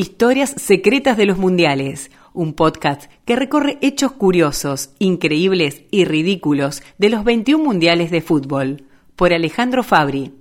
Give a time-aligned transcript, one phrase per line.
[0.00, 7.10] Historias secretas de los mundiales, un podcast que recorre hechos curiosos, increíbles y ridículos de
[7.10, 8.84] los 21 mundiales de fútbol,
[9.14, 10.32] por Alejandro Fabri.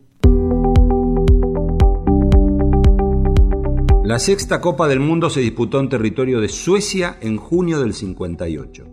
[4.06, 8.86] La sexta Copa del Mundo se disputó en territorio de Suecia en junio del 58.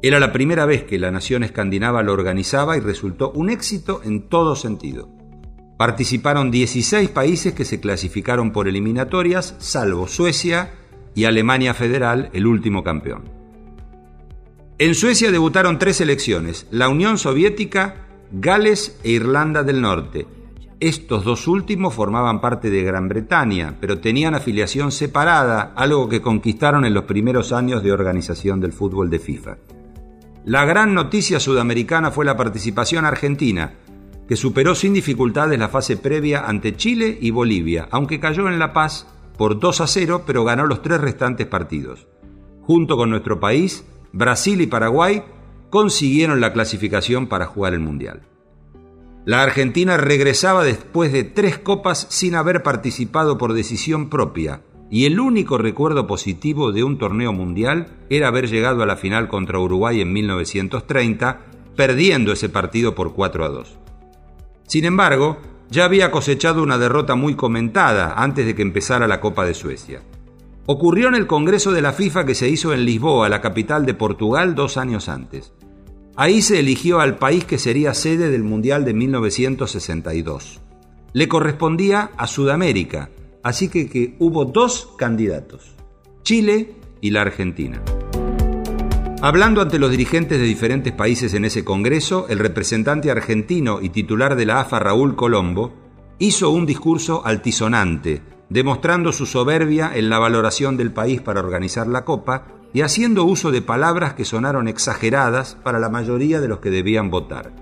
[0.00, 4.28] Era la primera vez que la nación escandinava lo organizaba y resultó un éxito en
[4.28, 5.15] todo sentido.
[5.76, 10.72] Participaron 16 países que se clasificaron por eliminatorias, salvo Suecia
[11.14, 13.24] y Alemania Federal, el último campeón.
[14.78, 20.26] En Suecia debutaron tres selecciones, la Unión Soviética, Gales e Irlanda del Norte.
[20.80, 26.84] Estos dos últimos formaban parte de Gran Bretaña, pero tenían afiliación separada, algo que conquistaron
[26.84, 29.56] en los primeros años de organización del fútbol de FIFA.
[30.44, 33.72] La gran noticia sudamericana fue la participación argentina,
[34.28, 38.72] que superó sin dificultades la fase previa ante Chile y Bolivia, aunque cayó en La
[38.72, 42.08] Paz por 2 a 0, pero ganó los tres restantes partidos.
[42.62, 45.22] Junto con nuestro país, Brasil y Paraguay
[45.70, 48.22] consiguieron la clasificación para jugar el Mundial.
[49.24, 55.18] La Argentina regresaba después de tres copas sin haber participado por decisión propia, y el
[55.18, 60.00] único recuerdo positivo de un torneo mundial era haber llegado a la final contra Uruguay
[60.00, 61.40] en 1930,
[61.74, 63.78] perdiendo ese partido por 4 a 2.
[64.66, 65.38] Sin embargo,
[65.70, 70.02] ya había cosechado una derrota muy comentada antes de que empezara la Copa de Suecia.
[70.66, 73.94] Ocurrió en el Congreso de la FIFA que se hizo en Lisboa, la capital de
[73.94, 75.52] Portugal, dos años antes.
[76.16, 80.60] Ahí se eligió al país que sería sede del Mundial de 1962.
[81.12, 83.10] Le correspondía a Sudamérica,
[83.42, 85.76] así que, que hubo dos candidatos,
[86.22, 87.80] Chile y la Argentina.
[89.22, 94.36] Hablando ante los dirigentes de diferentes países en ese Congreso, el representante argentino y titular
[94.36, 95.72] de la AFA, Raúl Colombo,
[96.18, 102.04] hizo un discurso altisonante, demostrando su soberbia en la valoración del país para organizar la
[102.04, 106.70] Copa y haciendo uso de palabras que sonaron exageradas para la mayoría de los que
[106.70, 107.52] debían votar.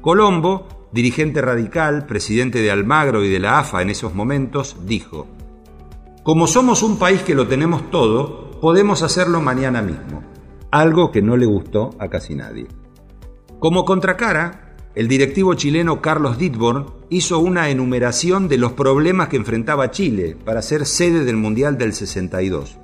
[0.00, 5.26] Colombo, dirigente radical, presidente de Almagro y de la AFA en esos momentos, dijo,
[6.22, 10.31] Como somos un país que lo tenemos todo, podemos hacerlo mañana mismo
[10.72, 12.66] algo que no le gustó a casi nadie.
[13.60, 19.90] Como contracara, el directivo chileno Carlos Ditborn hizo una enumeración de los problemas que enfrentaba
[19.90, 22.78] Chile para ser sede del Mundial del 62.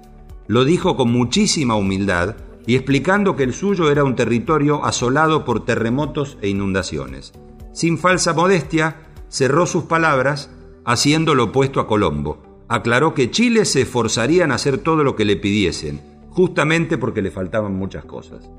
[0.47, 5.65] Lo dijo con muchísima humildad y explicando que el suyo era un territorio asolado por
[5.65, 7.33] terremotos e inundaciones.
[7.73, 8.97] Sin falsa modestia,
[9.29, 10.51] cerró sus palabras
[10.85, 12.65] haciendo lo opuesto a Colombo.
[12.69, 17.31] Aclaró que Chile se esforzaría en hacer todo lo que le pidiesen, justamente porque le
[17.31, 18.51] faltaban muchas cosas.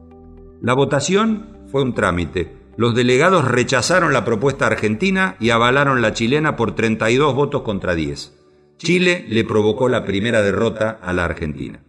[0.61, 2.57] La votación fue un trámite.
[2.75, 8.37] Los delegados rechazaron la propuesta argentina y avalaron la chilena por 32 votos contra 10.
[8.77, 11.81] Chile le provocó la primera derrota a la Argentina.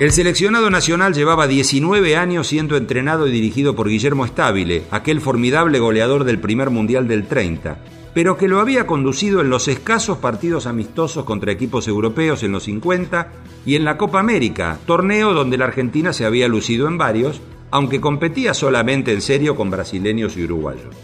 [0.00, 5.78] El seleccionado nacional llevaba 19 años siendo entrenado y dirigido por Guillermo Stabile, aquel formidable
[5.78, 7.78] goleador del primer mundial del 30,
[8.14, 12.64] pero que lo había conducido en los escasos partidos amistosos contra equipos europeos en los
[12.64, 13.32] 50
[13.64, 17.40] y en la Copa América, torneo donde la Argentina se había lucido en varios,
[17.70, 20.94] aunque competía solamente en serio con brasileños y uruguayos.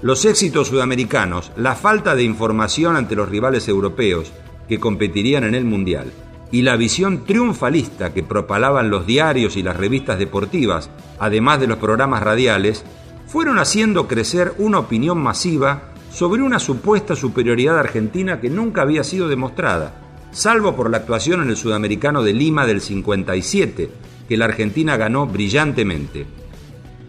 [0.00, 4.32] Los éxitos sudamericanos, la falta de información ante los rivales europeos
[4.68, 6.12] que competirían en el Mundial
[6.52, 10.88] y la visión triunfalista que propalaban los diarios y las revistas deportivas,
[11.18, 12.84] además de los programas radiales,
[13.26, 19.28] fueron haciendo crecer una opinión masiva sobre una supuesta superioridad argentina que nunca había sido
[19.28, 19.94] demostrada,
[20.32, 23.88] salvo por la actuación en el Sudamericano de Lima del 57,
[24.28, 26.26] que la Argentina ganó brillantemente.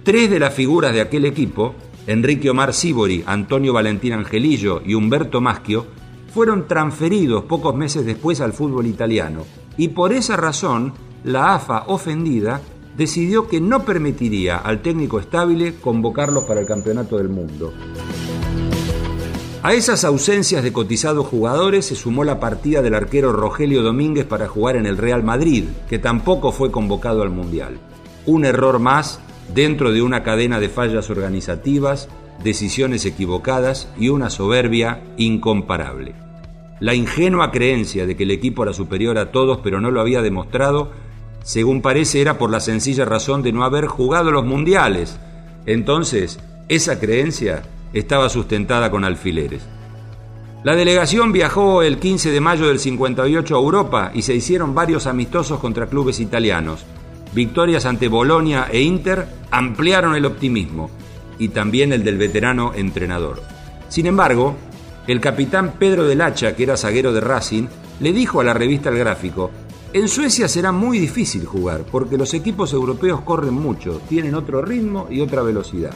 [0.04, 1.74] Tres de las figuras de aquel equipo,
[2.06, 5.88] Enrique Omar Sibori, Antonio Valentín Angelillo y Humberto Maschio,
[6.32, 9.44] fueron transferidos pocos meses después al fútbol italiano,
[9.76, 10.94] y por esa razón
[11.24, 12.62] la AFA ofendida
[12.96, 17.74] decidió que no permitiría al técnico estable convocarlos para el Campeonato del Mundo.
[19.70, 24.48] A esas ausencias de cotizados jugadores se sumó la partida del arquero Rogelio Domínguez para
[24.48, 27.78] jugar en el Real Madrid, que tampoco fue convocado al Mundial.
[28.26, 29.20] Un error más
[29.54, 32.10] dentro de una cadena de fallas organizativas,
[32.44, 36.16] decisiones equivocadas y una soberbia incomparable.
[36.80, 40.24] La ingenua creencia de que el equipo era superior a todos pero no lo había
[40.24, 40.90] demostrado,
[41.44, 45.20] según parece era por la sencilla razón de no haber jugado los mundiales.
[45.68, 46.40] Entonces,
[46.70, 47.62] esa creencia
[47.94, 49.64] estaba sustentada con alfileres.
[50.64, 55.08] La delegación viajó el 15 de mayo del 58 a Europa y se hicieron varios
[55.08, 56.86] amistosos contra clubes italianos.
[57.34, 60.90] Victorias ante Bolonia e Inter ampliaron el optimismo
[61.38, 63.42] y también el del veterano entrenador.
[63.88, 64.58] Sin embargo,
[65.08, 67.68] el capitán Pedro del Hacha, que era zaguero de Racing,
[68.02, 69.52] le dijo a la revista El Gráfico,
[69.94, 75.08] en Suecia será muy difícil jugar porque los equipos europeos corren mucho, tienen otro ritmo
[75.10, 75.96] y otra velocidad.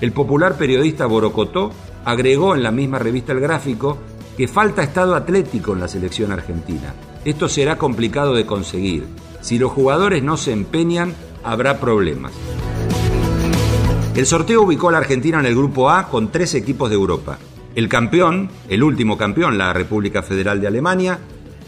[0.00, 1.72] El popular periodista Borocotó
[2.04, 3.98] agregó en la misma revista El Gráfico
[4.36, 6.94] que falta estado atlético en la selección argentina.
[7.24, 9.06] Esto será complicado de conseguir.
[9.42, 11.14] Si los jugadores no se empeñan,
[11.44, 12.32] habrá problemas.
[14.14, 17.38] El sorteo ubicó a la Argentina en el grupo A con tres equipos de Europa.
[17.74, 21.18] El campeón, el último campeón, la República Federal de Alemania,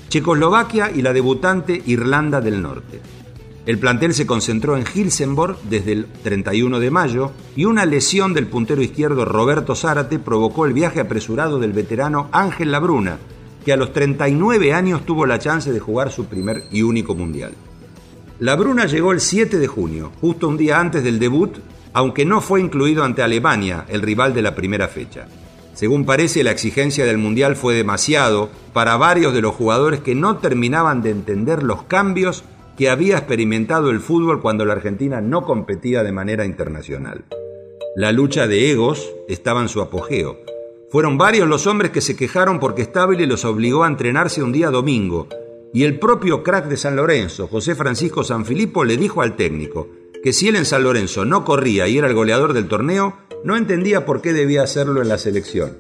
[0.09, 3.01] Checoslovaquia y la debutante Irlanda del Norte.
[3.65, 8.49] El plantel se concentró en Hilsenborg desde el 31 de mayo y una lesión del
[8.49, 13.19] puntero izquierdo Roberto Zárate provocó el viaje apresurado del veterano Ángel Labruna,
[13.65, 17.53] que a los 39 años tuvo la chance de jugar su primer y único mundial.
[18.41, 21.59] Labruna llegó el 7 de junio, justo un día antes del debut,
[21.93, 25.29] aunque no fue incluido ante Alemania, el rival de la primera fecha.
[25.75, 30.39] Según parece, la exigencia del Mundial fue demasiado para varios de los jugadores que no
[30.39, 32.43] terminaban de entender los cambios
[32.77, 37.25] que había experimentado el fútbol cuando la Argentina no competía de manera internacional.
[37.95, 40.39] La lucha de egos estaba en su apogeo.
[40.91, 44.71] Fueron varios los hombres que se quejaron porque Stabile los obligó a entrenarse un día
[44.71, 45.29] domingo,
[45.75, 49.89] y el propio crack de San Lorenzo, José Francisco Sanfilippo, le dijo al técnico
[50.23, 53.57] que si él en San Lorenzo no corría y era el goleador del torneo, no
[53.57, 55.79] entendía por qué debía hacerlo en la selección.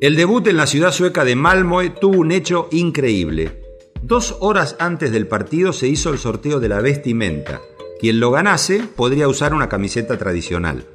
[0.00, 3.63] El debut en la ciudad sueca de Malmö tuvo un hecho increíble.
[4.06, 7.62] Dos horas antes del partido se hizo el sorteo de la vestimenta.
[7.98, 10.86] Quien lo ganase podría usar una camiseta tradicional.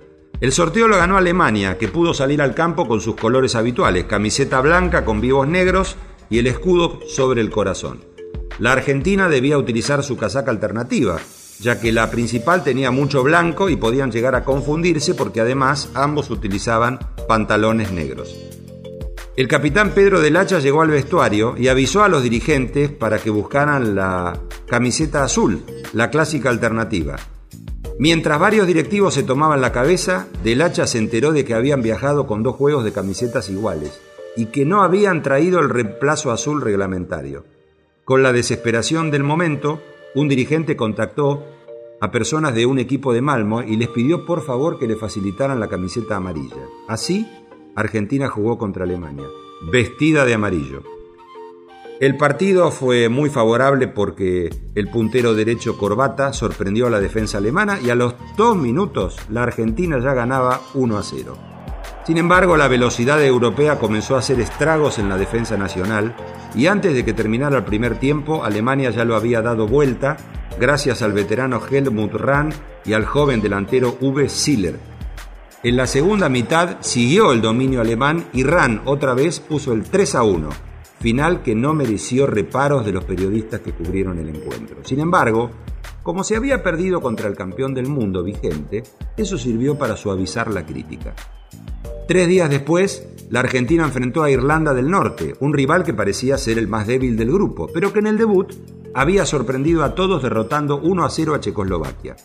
[0.42, 4.62] El sorteo lo ganó Alemania, que pudo salir al campo con sus colores habituales, camiseta
[4.62, 5.96] blanca con vivos negros
[6.30, 8.06] y el escudo sobre el corazón.
[8.60, 11.20] La Argentina debía utilizar su casaca alternativa,
[11.60, 16.30] ya que la principal tenía mucho blanco y podían llegar a confundirse porque además ambos
[16.30, 18.36] utilizaban pantalones negros.
[19.40, 23.30] El capitán Pedro del Hacha llegó al vestuario y avisó a los dirigentes para que
[23.30, 24.38] buscaran la
[24.68, 25.64] camiseta azul,
[25.94, 27.16] la clásica alternativa.
[28.00, 32.28] Mientras varios directivos se tomaban la cabeza, Del Hacha se enteró de que habían viajado
[32.28, 34.02] con dos juegos de camisetas iguales
[34.36, 37.46] y que no habían traído el reemplazo azul reglamentario.
[38.04, 39.82] Con la desesperación del momento,
[40.16, 41.46] un dirigente contactó
[42.02, 45.62] a personas de un equipo de Malmo y les pidió por favor que le facilitaran
[45.62, 46.68] la camiseta amarilla.
[46.90, 47.26] Así,
[47.76, 49.26] Argentina jugó contra Alemania,
[49.72, 50.84] vestida de amarillo.
[52.00, 57.80] El partido fue muy favorable porque el puntero derecho Corbata sorprendió a la defensa alemana
[57.82, 61.38] y a los dos minutos la Argentina ya ganaba 1 a 0.
[62.08, 66.16] Sin embargo, la velocidad europea comenzó a hacer estragos en la defensa nacional
[66.56, 70.18] y antes de que terminara el primer tiempo, Alemania ya lo había dado vuelta
[70.60, 72.54] gracias al veterano Helmut Rahn
[72.86, 74.80] y al joven delantero Uwe Siller,
[75.62, 80.16] en la segunda mitad siguió el dominio alemán y Ran otra vez puso el 3
[80.16, 80.50] a 1,
[81.02, 84.78] final que no mereció reparos de los periodistas que cubrieron el encuentro.
[84.84, 85.52] Sin embargo,
[86.02, 88.84] como se había perdido contra el campeón del mundo vigente,
[89.18, 91.14] eso sirvió para suavizar la crítica.
[92.08, 96.58] Tres días después, la Argentina enfrentó a Irlanda del Norte, un rival que parecía ser
[96.58, 98.54] el más débil del grupo, pero que en el debut
[98.94, 102.16] había sorprendido a todos derrotando 1 a 0 a Checoslovaquia.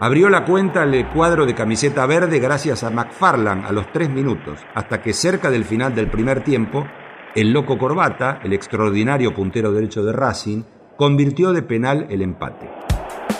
[0.00, 4.58] Abrió la cuenta el cuadro de camiseta verde gracias a McFarland a los tres minutos,
[4.74, 6.86] hasta que cerca del final del primer tiempo,
[7.34, 10.62] el loco Corbata, el extraordinario puntero derecho de Racing,
[10.96, 12.68] convirtió de penal el empate.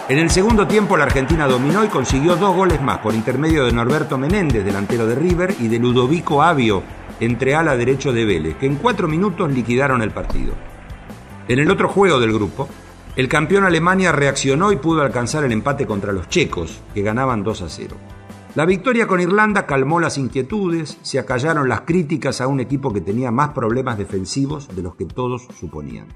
[0.09, 3.73] En el segundo tiempo la Argentina dominó y consiguió dos goles más por intermedio de
[3.73, 6.83] Norberto Menéndez, delantero de River, y de Ludovico Avio,
[7.19, 10.55] entre ala derecho de Vélez, que en cuatro minutos liquidaron el partido.
[11.49, 12.69] En el otro juego del grupo,
[13.15, 17.63] el campeón Alemania reaccionó y pudo alcanzar el empate contra los checos, que ganaban 2
[17.63, 17.97] a 0.
[18.55, 23.03] La victoria con Irlanda calmó las inquietudes, se acallaron las críticas a un equipo que
[23.03, 26.09] tenía más problemas defensivos de los que todos suponían.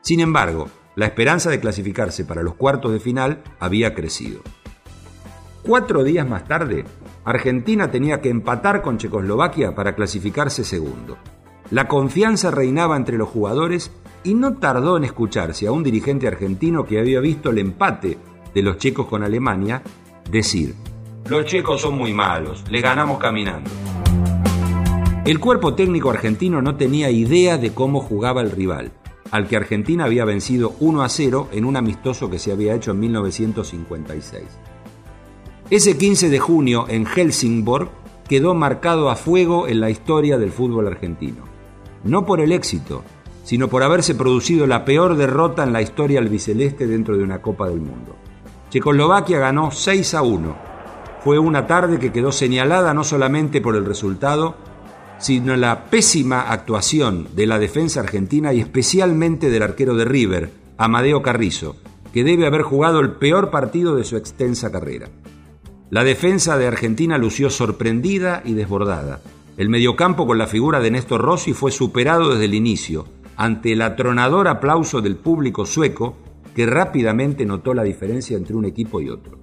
[0.00, 4.40] Sin embargo, la esperanza de clasificarse para los cuartos de final había crecido.
[5.62, 6.84] Cuatro días más tarde,
[7.24, 11.18] Argentina tenía que empatar con Checoslovaquia para clasificarse segundo.
[11.70, 13.92] La confianza reinaba entre los jugadores
[14.28, 18.18] y no tardó en escucharse a un dirigente argentino que había visto el empate
[18.54, 19.82] de los checos con Alemania
[20.30, 20.74] decir,
[21.30, 23.70] los checos son muy malos, le ganamos caminando.
[25.24, 28.92] El cuerpo técnico argentino no tenía idea de cómo jugaba el rival,
[29.30, 32.90] al que Argentina había vencido 1 a 0 en un amistoso que se había hecho
[32.90, 34.44] en 1956.
[35.70, 37.88] Ese 15 de junio en Helsingborg
[38.28, 41.48] quedó marcado a fuego en la historia del fútbol argentino
[42.04, 43.04] no por el éxito,
[43.48, 47.66] sino por haberse producido la peor derrota en la historia albiceleste dentro de una Copa
[47.66, 48.14] del Mundo.
[48.68, 50.56] Checoslovaquia ganó 6 a 1.
[51.24, 54.54] Fue una tarde que quedó señalada no solamente por el resultado,
[55.18, 61.22] sino la pésima actuación de la defensa argentina y especialmente del arquero de River, Amadeo
[61.22, 61.76] Carrizo,
[62.12, 65.08] que debe haber jugado el peor partido de su extensa carrera.
[65.88, 69.22] La defensa de Argentina lució sorprendida y desbordada.
[69.56, 73.06] El mediocampo con la figura de Néstor Rossi fue superado desde el inicio,
[73.38, 76.16] ante el atronador aplauso del público sueco,
[76.56, 79.38] que rápidamente notó la diferencia entre un equipo y otro.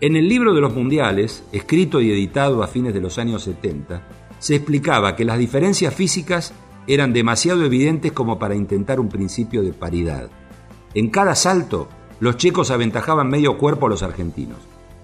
[0.00, 4.06] En el libro de los mundiales, escrito y editado a fines de los años 70,
[4.38, 6.54] se explicaba que las diferencias físicas
[6.86, 10.30] eran demasiado evidentes como para intentar un principio de paridad.
[10.94, 11.88] En cada salto,
[12.20, 14.58] los checos aventajaban medio cuerpo a los argentinos.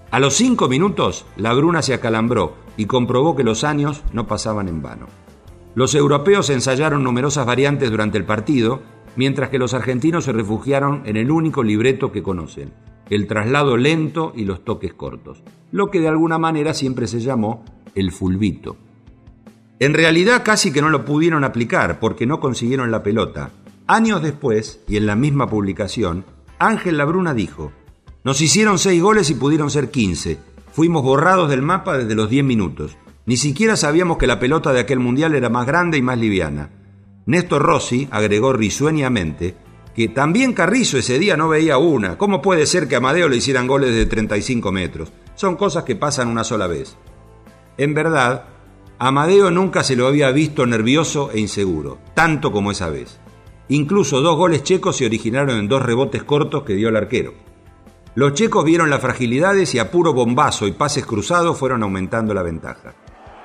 [0.09, 4.69] A los cinco minutos, la Bruna se acalambró y comprobó que los años no pasaban
[4.69, 5.07] en vano.
[5.75, 8.81] Los europeos ensayaron numerosas variantes durante el partido,
[9.15, 12.73] mientras que los argentinos se refugiaron en el único libreto que conocen,
[13.09, 17.63] el traslado lento y los toques cortos, lo que de alguna manera siempre se llamó
[17.95, 18.77] el fulbito.
[19.79, 23.51] En realidad casi que no lo pudieron aplicar porque no consiguieron la pelota.
[23.87, 26.25] Años después, y en la misma publicación,
[26.59, 27.71] Ángel Labruna dijo,
[28.23, 30.37] nos hicieron seis goles y pudieron ser 15.
[30.73, 32.97] Fuimos borrados del mapa desde los 10 minutos.
[33.29, 36.71] Ni siquiera sabíamos que la pelota de aquel mundial era más grande y más liviana.
[37.27, 39.55] Néstor Rossi agregó risueñamente
[39.93, 42.17] que también Carrizo ese día no veía una.
[42.17, 45.11] ¿Cómo puede ser que a Amadeo le hicieran goles de 35 metros?
[45.35, 46.97] Son cosas que pasan una sola vez.
[47.77, 48.45] En verdad,
[48.97, 53.19] Amadeo nunca se lo había visto nervioso e inseguro, tanto como esa vez.
[53.67, 57.35] Incluso dos goles checos se originaron en dos rebotes cortos que dio el arquero.
[58.15, 62.41] Los checos vieron las fragilidades y a puro bombazo y pases cruzados fueron aumentando la
[62.41, 62.95] ventaja.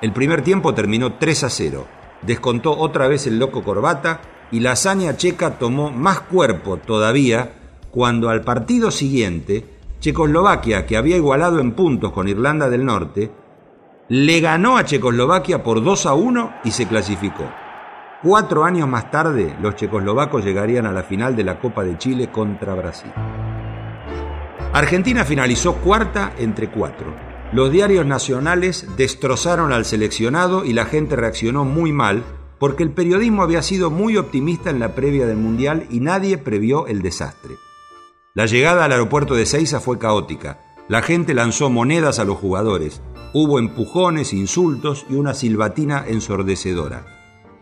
[0.05, 1.87] El primer tiempo terminó 3 a 0.
[2.21, 4.21] Descontó otra vez el loco Corbata
[4.51, 7.53] y la hazaña checa tomó más cuerpo todavía
[7.89, 9.65] cuando al partido siguiente
[9.99, 13.31] Checoslovaquia, que había igualado en puntos con Irlanda del Norte,
[14.09, 17.49] le ganó a Checoslovaquia por 2 a 1 y se clasificó.
[18.21, 22.29] Cuatro años más tarde, los checoslovacos llegarían a la final de la Copa de Chile
[22.31, 23.11] contra Brasil.
[24.71, 27.34] Argentina finalizó cuarta entre cuatro.
[27.53, 32.23] Los diarios nacionales destrozaron al seleccionado y la gente reaccionó muy mal
[32.59, 36.87] porque el periodismo había sido muy optimista en la previa del Mundial y nadie previó
[36.87, 37.55] el desastre.
[38.33, 40.59] La llegada al aeropuerto de Ceiza fue caótica.
[40.87, 43.01] La gente lanzó monedas a los jugadores.
[43.33, 47.05] Hubo empujones, insultos y una silbatina ensordecedora.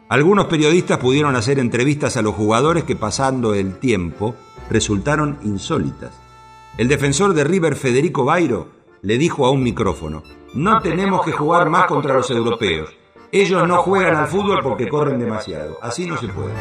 [0.10, 4.36] Algunos periodistas pudieron hacer entrevistas a los jugadores que pasando el tiempo
[4.70, 6.12] resultaron insólitas.
[6.78, 11.70] El defensor de River, Federico Bairo, le dijo a un micrófono, no tenemos que jugar
[11.70, 12.90] más contra los europeos.
[13.34, 15.78] Ellos no juegan al fútbol porque corren demasiado.
[15.82, 16.54] Así no se puede.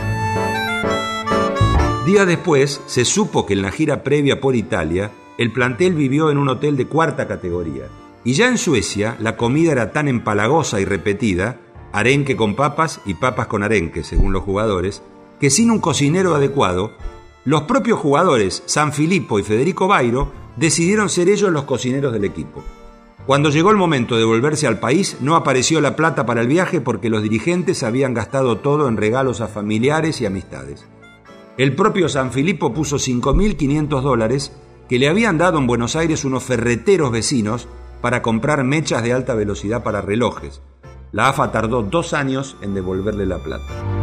[2.05, 6.39] Días después se supo que en la gira previa por Italia, el plantel vivió en
[6.39, 7.85] un hotel de cuarta categoría.
[8.25, 11.61] Y ya en Suecia la comida era tan empalagosa y repetida,
[11.93, 15.03] arenque con papas y papas con arenque, según los jugadores,
[15.39, 16.91] que sin un cocinero adecuado,
[17.45, 22.63] los propios jugadores, San Filippo y Federico Bairo, decidieron ser ellos los cocineros del equipo.
[23.27, 26.81] Cuando llegó el momento de volverse al país, no apareció la plata para el viaje
[26.81, 30.87] porque los dirigentes habían gastado todo en regalos a familiares y amistades.
[31.57, 34.53] El propio San Filippo puso 5.500 dólares
[34.89, 37.69] que le habían dado en Buenos Aires unos ferreteros vecinos
[38.01, 40.61] para comprar mechas de alta velocidad para relojes.
[41.13, 44.02] La AFA tardó dos años en devolverle la plata.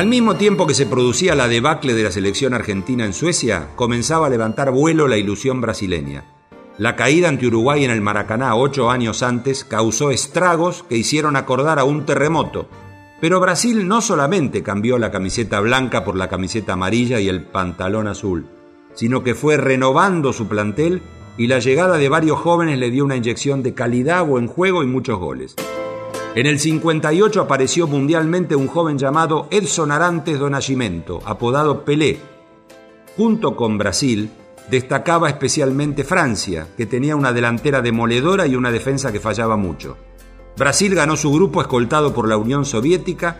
[0.00, 4.28] Al mismo tiempo que se producía la debacle de la selección argentina en Suecia, comenzaba
[4.28, 6.24] a levantar vuelo la ilusión brasileña.
[6.78, 11.78] La caída ante Uruguay en el Maracaná ocho años antes causó estragos que hicieron acordar
[11.78, 12.66] a un terremoto.
[13.20, 18.08] Pero Brasil no solamente cambió la camiseta blanca por la camiseta amarilla y el pantalón
[18.08, 18.46] azul,
[18.94, 21.02] sino que fue renovando su plantel
[21.36, 24.86] y la llegada de varios jóvenes le dio una inyección de calidad, buen juego y
[24.86, 25.56] muchos goles.
[26.36, 32.20] En el 58 apareció mundialmente un joven llamado Edson Arantes do Nascimento, apodado Pelé.
[33.16, 34.30] Junto con Brasil,
[34.70, 39.96] destacaba especialmente Francia, que tenía una delantera demoledora y una defensa que fallaba mucho.
[40.56, 43.38] Brasil ganó su grupo escoltado por la Unión Soviética,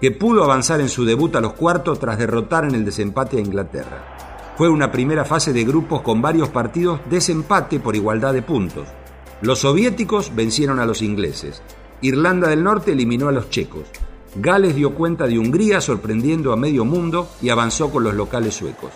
[0.00, 3.40] que pudo avanzar en su debut a los cuartos tras derrotar en el desempate a
[3.40, 4.16] Inglaterra.
[4.56, 8.88] Fue una primera fase de grupos con varios partidos desempate por igualdad de puntos.
[9.42, 11.62] Los soviéticos vencieron a los ingleses.
[12.02, 13.84] Irlanda del Norte eliminó a los checos.
[14.34, 18.90] Gales dio cuenta de Hungría sorprendiendo a medio mundo y avanzó con los locales suecos.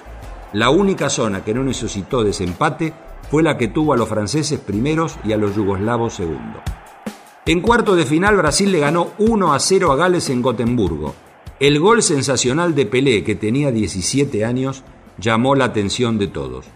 [0.52, 2.92] La única zona que no necesitó desempate
[3.30, 6.60] fue la que tuvo a los franceses primeros y a los yugoslavos segundo.
[7.44, 11.14] En cuarto de final Brasil le ganó 1 a 0 a Gales en Gotemburgo.
[11.60, 14.82] El gol sensacional de Pelé, que tenía 17 años,
[15.18, 16.66] llamó la atención de todos.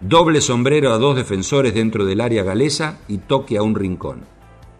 [0.00, 4.20] Doble sombrero a dos defensores dentro del área galesa y toque a un rincón.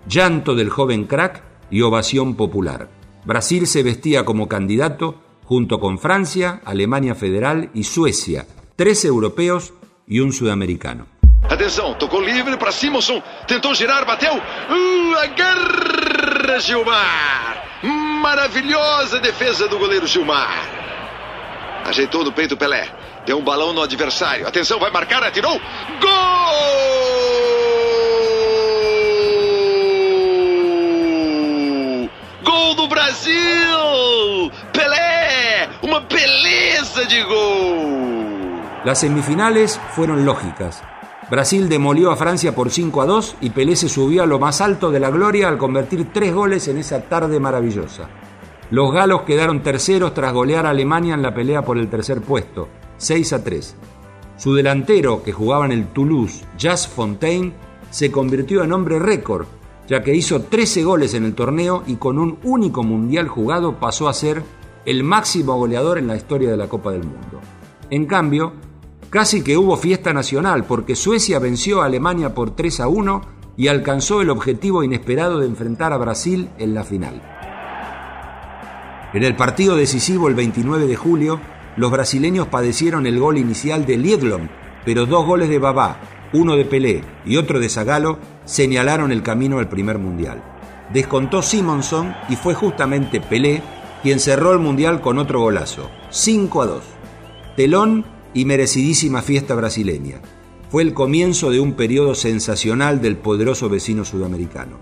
[0.06, 2.88] Llanto del joven crack y ovación popular.
[3.24, 9.74] Brasil se vestía como candidato junto con Francia, Alemania Federal y Suecia, tres europeos
[10.06, 11.06] y un sudamericano.
[11.48, 14.32] Atenção, tocou livre para Simonson, tentou girar, bateu.
[14.34, 17.62] Uh, agarra Gilmar!
[18.22, 20.48] Maravilhosa defesa do goleiro Gilmar.
[21.84, 22.88] Ajeitou no peito Pelé.
[23.26, 24.46] Deu um balão no adversário.
[24.46, 25.60] Atenção, vai marcar, atirou.
[26.00, 26.41] Gol!
[32.76, 34.50] Do Brasil!
[34.72, 35.68] Pelé!
[35.82, 38.62] Uma beleza de gol!
[38.84, 40.82] Las semifinales fueron lógicas.
[41.28, 44.60] Brasil demolió a Francia por 5 a 2 y Pelé se subió a lo más
[44.60, 48.08] alto de la gloria al convertir tres goles en esa tarde maravillosa.
[48.70, 52.68] Los galos quedaron terceros tras golear a Alemania en la pelea por el tercer puesto,
[52.96, 53.76] 6 a 3.
[54.38, 57.52] Su delantero, que jugaba en el Toulouse, Jas Fontaine,
[57.90, 59.46] se convirtió en hombre récord,
[59.88, 64.08] ya que hizo 13 goles en el torneo y con un único mundial jugado pasó
[64.08, 64.42] a ser
[64.84, 67.40] el máximo goleador en la historia de la Copa del Mundo.
[67.90, 68.52] En cambio,
[69.12, 73.20] Casi que hubo fiesta nacional porque Suecia venció a Alemania por 3 a 1
[73.58, 77.20] y alcanzó el objetivo inesperado de enfrentar a Brasil en la final.
[79.12, 81.40] En el partido decisivo el 29 de julio,
[81.76, 84.48] los brasileños padecieron el gol inicial de Liedlom,
[84.86, 86.00] pero dos goles de Babá,
[86.32, 90.42] uno de Pelé y otro de Zagalo, señalaron el camino al primer mundial.
[90.92, 93.62] Descontó Simonson y fue justamente Pelé
[94.02, 96.82] quien cerró el mundial con otro golazo, 5 a 2.
[97.56, 100.20] Telón y merecidísima fiesta brasileña.
[100.70, 104.78] Fue el comienzo de un periodo sensacional del poderoso vecino sudamericano.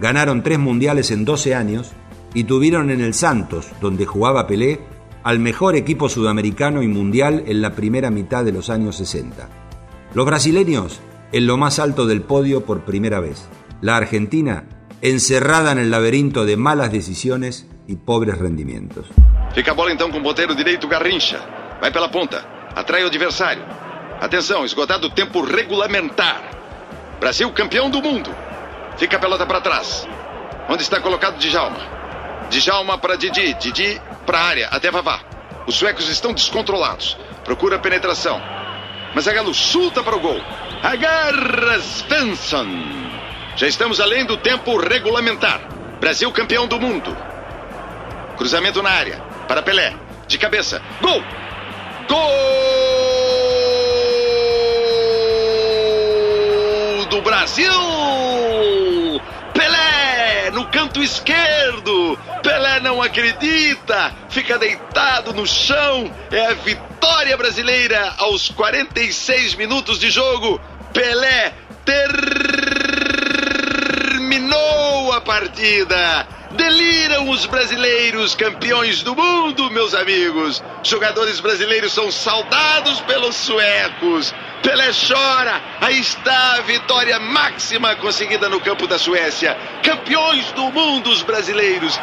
[0.00, 1.92] Ganaron tres mundiales en 12 años
[2.32, 4.80] y tuvieron en el Santos, donde jugaba Pelé,
[5.22, 9.48] al mejor equipo sudamericano y mundial en la primera mitad de los años 60.
[10.14, 11.00] Los brasileños
[11.32, 13.48] en lo más alto del podio por primera vez.
[13.80, 14.64] La Argentina
[15.02, 19.06] encerrada en el laberinto de malas decisiones y pobres rendimientos.
[19.54, 21.40] Fica a bola então com o ponteiro direito Garrincha.
[21.80, 22.60] Vai pela ponta.
[22.74, 23.62] atrai o adversário.
[24.20, 26.50] Atenção, esgotado o tempo regulamentar.
[27.18, 28.30] Brasil campeão do mundo.
[28.96, 30.06] Fica a pelota para trás.
[30.68, 31.80] Onde está colocado Djalma?
[32.50, 35.20] Djalma para Didi, Didi para área, até Vavá.
[35.66, 37.16] Os suecos estão descontrolados.
[37.44, 38.40] Procura penetração.
[39.14, 40.40] Mas a Galo chuta para o gol.
[40.82, 42.68] Agarra Svensson.
[43.56, 45.60] Já estamos além do tempo regulamentar.
[46.00, 47.16] Brasil campeão do mundo.
[48.36, 49.20] Cruzamento na área.
[49.46, 49.94] Para Pelé.
[50.26, 50.80] De cabeça.
[51.00, 51.22] Gol!
[52.08, 52.20] Gol
[57.10, 57.70] do Brasil!
[59.52, 62.18] Pelé no canto esquerdo.
[62.42, 66.10] Pelé não acredita, fica deitado no chão.
[66.30, 66.54] É a
[67.10, 70.60] vitória brasileira aos 46 minutos de jogo.
[70.92, 71.52] Pelé
[74.14, 80.62] terminou a partida Deliram os brasileiros campeões do mundo, meus amigos.
[80.82, 84.34] Jogadores brasileiros são saudados pelos suecos.
[84.62, 85.60] Pelé chora.
[85.80, 89.56] Aí está a vitória máxima conseguida no campo da Suécia.
[89.82, 91.98] Campeões do mundo, os brasileiros.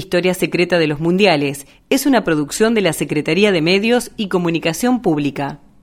[0.00, 5.02] Historia Secreta de los Mundiales es una producción de la Secretaría de Medios y Comunicación
[5.02, 5.60] Pública.